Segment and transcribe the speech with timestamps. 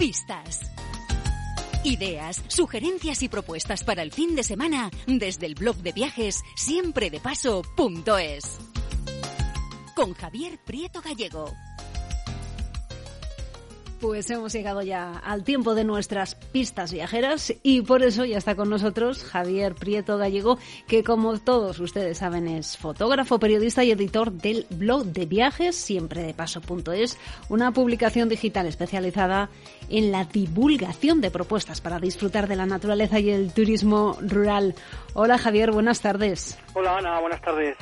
[0.00, 0.60] Pistas.
[1.84, 8.58] Ideas, sugerencias y propuestas para el fin de semana desde el blog de viajes siempredepaso.es.
[9.94, 11.52] Con Javier Prieto Gallego.
[14.00, 18.54] Pues hemos llegado ya al tiempo de nuestras pistas viajeras y por eso ya está
[18.54, 20.58] con nosotros Javier Prieto Gallego,
[20.88, 26.22] que como todos ustedes saben es fotógrafo, periodista y editor del blog de viajes siempre
[26.22, 27.18] de paso.es,
[27.50, 29.50] una publicación digital especializada
[29.90, 34.74] en la divulgación de propuestas para disfrutar de la naturaleza y el turismo rural.
[35.12, 36.58] Hola Javier, buenas tardes.
[36.72, 37.76] Hola Ana, buenas tardes.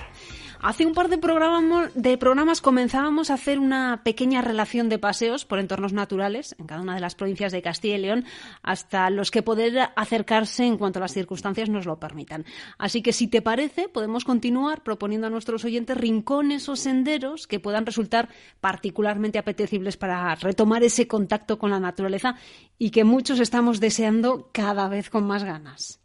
[0.61, 5.45] Hace un par de programas, de programas comenzábamos a hacer una pequeña relación de paseos
[5.45, 8.25] por entornos naturales en cada una de las provincias de Castilla y León,
[8.65, 12.45] hasta los que poder acercarse en cuanto las circunstancias nos lo permitan.
[12.77, 17.61] Así que, si te parece, podemos continuar proponiendo a nuestros oyentes rincones o senderos que
[17.61, 18.29] puedan resultar
[18.61, 22.35] particularmente apetecibles para retomar ese contacto con la naturaleza
[22.79, 26.03] y que muchos estamos deseando cada vez con más ganas.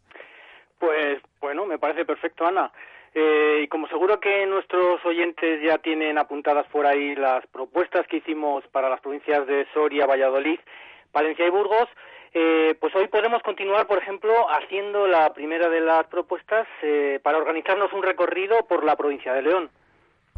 [0.78, 2.70] Pues bueno, me parece perfecto, Ana.
[3.14, 8.16] Eh, y como seguro que nuestros oyentes ya tienen apuntadas por ahí las propuestas que
[8.16, 10.58] hicimos para las provincias de Soria, Valladolid,
[11.12, 11.88] Valencia y Burgos,
[12.32, 17.38] eh, pues hoy podemos continuar, por ejemplo, haciendo la primera de las propuestas eh, para
[17.38, 19.70] organizarnos un recorrido por la provincia de León.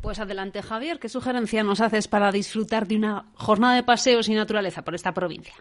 [0.02, 4.34] Pues adelante, Javier, ¿qué sugerencia nos haces para disfrutar de una jornada de paseos y
[4.34, 5.54] naturaleza por esta provincia?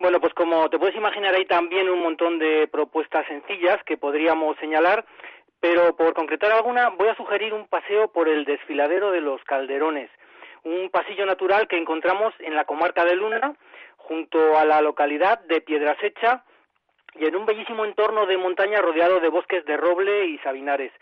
[0.00, 4.56] Bueno, pues como te puedes imaginar, hay también un montón de propuestas sencillas que podríamos
[4.58, 5.06] señalar
[5.60, 10.10] pero por concretar alguna, voy a sugerir un paseo por el desfiladero de los Calderones,
[10.64, 13.54] un pasillo natural que encontramos en la comarca de Luna,
[13.96, 16.44] junto a la localidad de Piedrasecha,
[17.14, 20.92] y en un bellísimo entorno de montaña rodeado de bosques de roble y sabinares.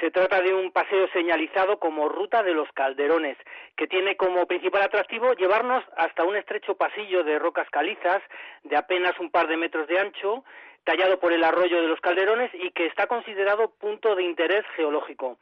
[0.00, 3.38] Se trata de un paseo señalizado como Ruta de los Calderones,
[3.76, 8.22] que tiene como principal atractivo llevarnos hasta un estrecho pasillo de rocas calizas
[8.62, 10.44] de apenas un par de metros de ancho,
[10.84, 15.38] tallado por el arroyo de los Calderones y que está considerado punto de interés geológico.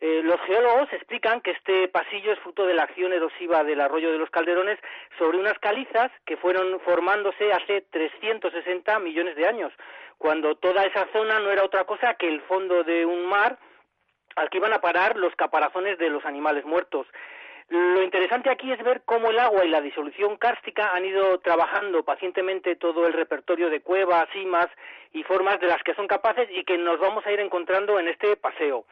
[0.00, 4.10] Eh, los geólogos explican que este pasillo es fruto de la acción erosiva del arroyo
[4.10, 4.78] de los Calderones
[5.18, 9.72] sobre unas calizas que fueron formándose hace 360 millones de años,
[10.16, 13.58] cuando toda esa zona no era otra cosa que el fondo de un mar
[14.36, 17.06] al que iban a parar los caparazones de los animales muertos.
[17.70, 22.02] Lo interesante aquí es ver cómo el agua y la disolución cárstica han ido trabajando
[22.02, 24.66] pacientemente todo el repertorio de cuevas, cimas
[25.12, 28.08] y formas de las que son capaces y que nos vamos a ir encontrando en
[28.08, 28.86] este paseo.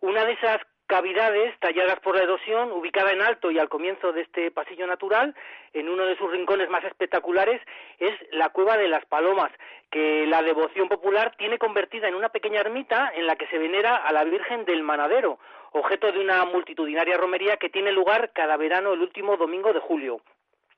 [0.00, 4.22] Una de esas cavidades talladas por la erosión, ubicada en alto y al comienzo de
[4.22, 5.34] este pasillo natural,
[5.72, 7.60] en uno de sus rincones más espectaculares,
[7.98, 9.50] es la Cueva de las Palomas,
[9.90, 13.96] que la devoción popular tiene convertida en una pequeña ermita en la que se venera
[13.96, 15.38] a la Virgen del Manadero,
[15.72, 20.20] objeto de una multitudinaria romería que tiene lugar cada verano el último domingo de julio.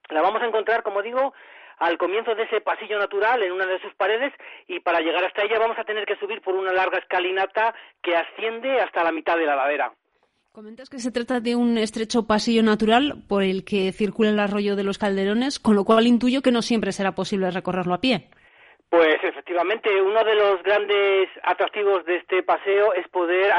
[0.09, 1.35] La vamos a encontrar, como digo,
[1.79, 4.33] al comienzo de ese pasillo natural en una de sus paredes
[4.67, 8.17] y para llegar hasta ella vamos a tener que subir por una larga escalinata que
[8.17, 9.93] asciende hasta la mitad de la ladera.
[10.53, 14.75] Comentas que se trata de un estrecho pasillo natural por el que circula el arroyo
[14.75, 18.29] de los calderones, con lo cual intuyo que no siempre será posible recorrerlo a pie.
[18.91, 23.53] Pues efectivamente, uno de los grandes atractivos de este paseo es poder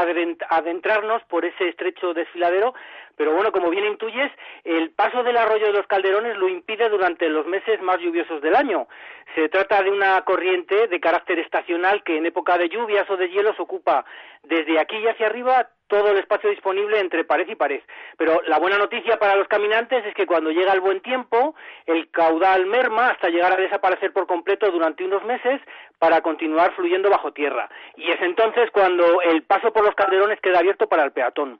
[0.49, 2.73] adentrarnos por ese estrecho desfiladero,
[3.15, 4.31] pero bueno, como bien intuyes,
[4.63, 8.55] el paso del arroyo de los calderones lo impide durante los meses más lluviosos del
[8.55, 8.87] año.
[9.35, 13.29] Se trata de una corriente de carácter estacional que en época de lluvias o de
[13.29, 14.05] hielos ocupa
[14.41, 17.81] desde aquí y hacia arriba todo el espacio disponible entre pared y pared.
[18.15, 21.55] Pero la buena noticia para los caminantes es que cuando llega el buen tiempo,
[21.85, 25.59] el caudal merma hasta llegar a desaparecer por completo durante unos meses
[25.97, 27.69] para continuar fluyendo bajo tierra.
[27.97, 31.59] Y es entonces cuando el paso por los calderones queda abierto para el peatón.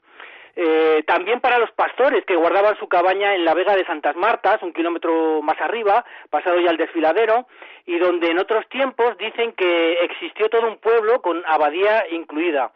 [0.56, 4.62] Eh, también para los pastores que guardaban su cabaña en la Vega de Santas Martas,
[4.62, 7.46] un kilómetro más arriba, pasado ya el desfiladero,
[7.86, 12.72] y donde en otros tiempos dicen que existió todo un pueblo con abadía incluida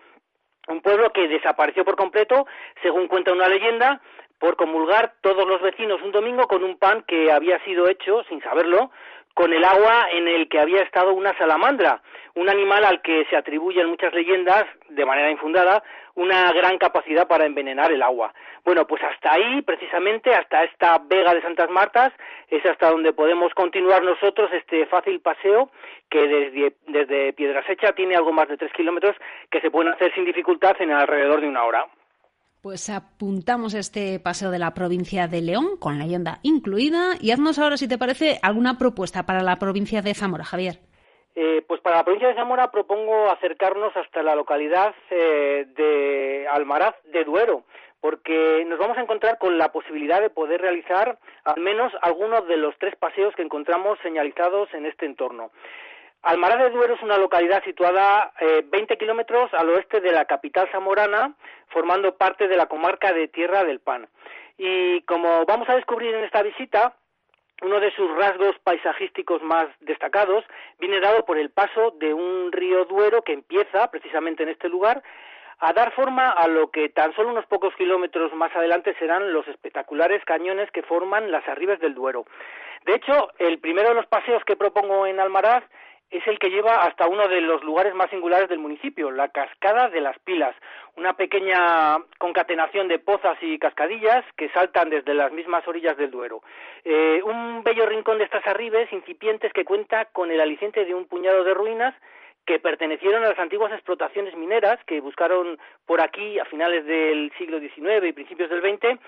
[0.69, 2.47] un pueblo que desapareció por completo,
[2.83, 4.01] según cuenta una leyenda,
[4.39, 8.43] por comulgar todos los vecinos un domingo con un pan que había sido hecho, sin
[8.43, 8.91] saberlo,
[9.35, 12.01] con el agua en el que había estado una salamandra,
[12.37, 15.83] un animal al que se atribuyen muchas leyendas, de manera infundada,
[16.15, 18.33] una gran capacidad para envenenar el agua.
[18.65, 22.13] Bueno, pues hasta ahí, precisamente, hasta esta Vega de Santas Martas,
[22.49, 25.71] es hasta donde podemos continuar nosotros este fácil paseo
[26.09, 29.17] que desde, desde Piedrasecha tiene algo más de tres kilómetros
[29.51, 31.87] que se pueden hacer sin dificultad en alrededor de una hora.
[32.65, 37.77] Pues apuntamos este paseo de la provincia de León, con leyenda incluida, y haznos ahora,
[37.77, 40.77] si te parece, alguna propuesta para la provincia de Zamora, Javier.
[41.35, 46.95] Eh, pues para la provincia de Zamora propongo acercarnos hasta la localidad eh, de Almaraz
[47.13, 47.65] de Duero,
[48.01, 52.57] porque nos vamos a encontrar con la posibilidad de poder realizar al menos algunos de
[52.57, 55.51] los tres paseos que encontramos señalizados en este entorno.
[56.25, 60.67] Almaraz de Duero es una localidad situada eh, 20 kilómetros al oeste de la capital
[60.73, 61.35] zamorana,
[61.69, 64.09] formando parte de la comarca de Tierra del Pan.
[64.57, 66.95] Y como vamos a descubrir en esta visita,
[67.61, 70.45] uno de sus rasgos paisajísticos más destacados
[70.79, 75.03] viene dado por el paso de un río Duero que empieza precisamente en este lugar
[75.59, 79.47] a dar forma a lo que tan solo unos pocos kilómetros más adelante serán los
[79.47, 82.25] espectaculares cañones que forman las arribes del Duero.
[82.87, 85.65] De hecho, el primero de los paseos que propongo en Almaraz
[86.11, 89.89] es el que lleva hasta uno de los lugares más singulares del municipio, la Cascada
[89.89, 90.55] de las Pilas,
[90.97, 96.43] una pequeña concatenación de pozas y cascadillas que saltan desde las mismas orillas del Duero.
[96.85, 101.07] Eh, un bello rincón de estas arribes incipientes que cuenta con el aliciente de un
[101.07, 101.95] puñado de ruinas
[102.47, 107.59] que pertenecieron a las antiguas explotaciones mineras que buscaron por aquí a finales del siglo
[107.59, 109.01] XIX y principios del XX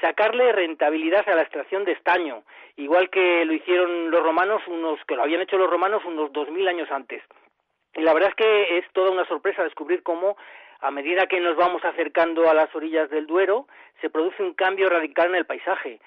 [0.00, 2.44] sacarle rentabilidad a la extracción de estaño,
[2.76, 6.48] igual que lo hicieron los romanos unos que lo habían hecho los romanos unos dos
[6.50, 7.22] mil años antes.
[7.94, 10.36] Y la verdad es que es toda una sorpresa descubrir cómo
[10.80, 13.66] a medida que nos vamos acercando a las orillas del Duero,
[14.02, 15.98] se produce un cambio radical en el paisaje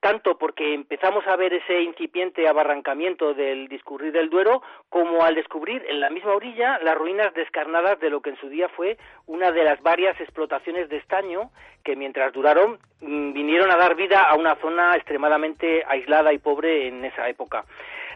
[0.00, 5.84] tanto porque empezamos a ver ese incipiente abarrancamiento del discurrir del Duero, como al descubrir
[5.88, 9.50] en la misma orilla las ruinas descarnadas de lo que en su día fue una
[9.50, 11.50] de las varias explotaciones de estaño
[11.84, 16.88] que mientras duraron mm, vinieron a dar vida a una zona extremadamente aislada y pobre
[16.88, 17.64] en esa época.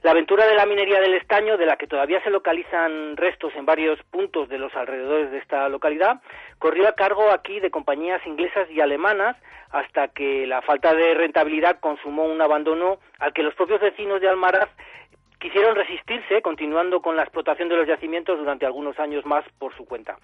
[0.03, 3.67] La aventura de la minería del estaño, de la que todavía se localizan restos en
[3.67, 6.21] varios puntos de los alrededores de esta localidad,
[6.59, 9.37] corrió a cargo aquí de compañías inglesas y alemanas
[9.71, 14.29] hasta que la falta de rentabilidad consumó un abandono al que los propios vecinos de
[14.29, 14.69] Almaraz
[15.39, 19.85] quisieron resistirse, continuando con la explotación de los yacimientos durante algunos años más por su
[19.85, 20.17] cuenta.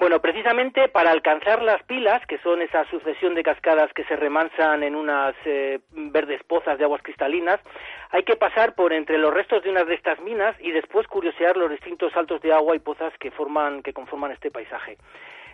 [0.00, 4.82] Bueno, precisamente para alcanzar las pilas, que son esa sucesión de cascadas que se remansan
[4.82, 7.60] en unas eh, verdes pozas de aguas cristalinas,
[8.08, 11.58] hay que pasar por entre los restos de unas de estas minas y después curiosear
[11.58, 14.96] los distintos saltos de agua y pozas que forman, que conforman este paisaje.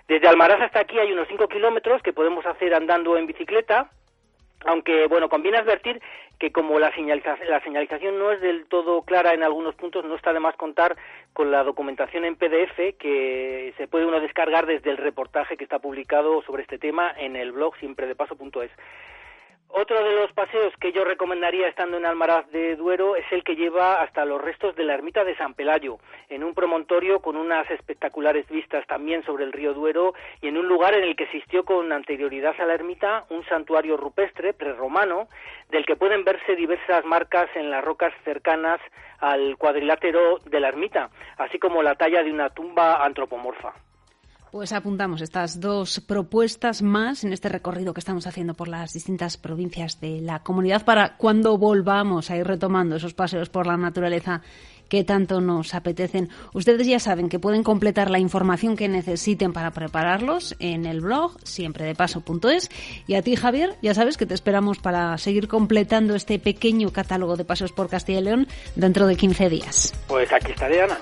[0.07, 3.91] Desde Almaraz hasta aquí hay unos 5 kilómetros que podemos hacer andando en bicicleta,
[4.65, 6.01] aunque, bueno, conviene advertir
[6.39, 6.93] que como la,
[7.49, 10.97] la señalización no es del todo clara en algunos puntos, no está de más contar
[11.33, 15.79] con la documentación en PDF que se puede uno descargar desde el reportaje que está
[15.79, 18.71] publicado sobre este tema en el blog siempredepaso.es.
[19.69, 23.57] Otro de los paseos que yo recomendaría estando en Almaraz de Duero es el que
[23.57, 25.99] lleva hasta los restos de la ermita de San Pelayo,
[26.29, 30.67] en un promontorio con unas espectaculares vistas también sobre el río Duero y en un
[30.67, 35.29] lugar en el que existió con anterioridad a la ermita un santuario rupestre prerromano
[35.69, 38.81] del que pueden verse diversas marcas en las rocas cercanas
[39.19, 43.75] al cuadrilátero de la ermita, así como la talla de una tumba antropomorfa.
[44.53, 49.37] Pues apuntamos estas dos propuestas más en este recorrido que estamos haciendo por las distintas
[49.37, 54.43] provincias de la comunidad para cuando volvamos a ir retomando esos paseos por la naturaleza
[54.89, 56.31] que tanto nos apetecen.
[56.55, 61.37] Ustedes ya saben que pueden completar la información que necesiten para prepararlos en el blog
[61.43, 62.71] siempredepaso.es
[63.07, 67.37] y a ti Javier, ya sabes que te esperamos para seguir completando este pequeño catálogo
[67.37, 69.93] de paseos por Castilla y León dentro de 15 días.
[70.07, 70.99] Pues aquí estaré Ana.